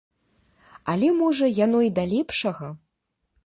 [0.93, 2.67] Але, можа, яно і да лепшага.